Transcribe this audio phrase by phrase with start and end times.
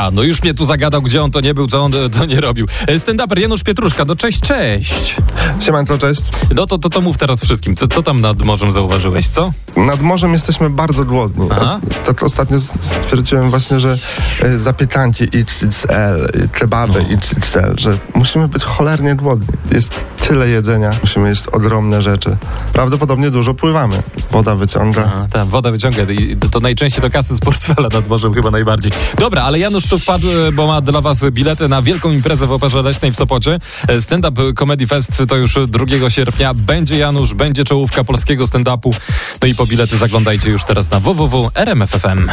[0.00, 2.40] A, no już mnie tu zagadał, gdzie on to nie był, co on to nie
[2.40, 2.66] robił.
[2.88, 5.16] Stand-uper Janusz Pietruszka, no cześć, cześć.
[5.60, 6.22] Siemanko, cześć.
[6.54, 7.76] No to, to, to mów teraz wszystkim.
[7.76, 9.52] Co, co tam nad morzem zauważyłeś, co?
[9.76, 11.48] Nad morzem jesteśmy bardzo głodni.
[11.52, 11.80] Aha.
[12.06, 13.98] Tak ostatnio stwierdziłem właśnie, że
[14.44, 15.90] y, zapiekanki XXL,
[16.44, 17.14] y, kebaby No.
[17.14, 19.48] XXL, że musimy być cholernie głodni.
[19.72, 22.36] Jest tyle jedzenia, musimy jeść ogromne rzeczy.
[22.72, 24.02] Prawdopodobnie dużo pływamy.
[24.36, 25.12] Woda wyciąga.
[25.24, 28.92] A, ta woda wyciąga i to najczęściej do kasy z portfela nad morzem chyba najbardziej.
[29.18, 32.52] Dobra, ale Janusz tu wpadł, e, bo ma dla was bilety na wielką imprezę w
[32.52, 33.58] Operze Leśnej w Sopocie.
[33.88, 36.54] E, Stand-up Comedy Fest to już 2 sierpnia.
[36.54, 38.90] Będzie Janusz, będzie czołówka polskiego stand-upu.
[39.42, 42.30] No i po bilety zaglądajcie już teraz na www.rmf.fm.